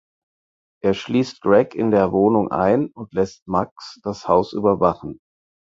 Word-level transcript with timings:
Er 0.83 0.95
schließt 0.95 1.41
Greg 1.41 1.75
in 1.75 1.91
der 1.91 2.11
Wohnung 2.11 2.49
ein 2.49 2.87
und 2.87 3.13
lässt 3.13 3.47
Max 3.47 3.99
das 4.01 4.27
Haus 4.27 4.51
überwachen. 4.51 5.19